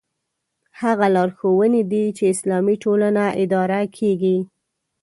[0.81, 4.37] هغه لارښوونې دي چې اسلامي ټولنه اداره کېږي.